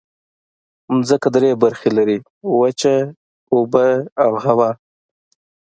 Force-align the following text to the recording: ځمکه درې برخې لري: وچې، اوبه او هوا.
ځمکه 1.07 1.29
درې 1.35 1.51
برخې 1.63 1.89
لري: 1.97 2.17
وچې، 2.59 2.97
اوبه 3.53 3.85
او 4.23 4.31
هوا. 4.45 4.69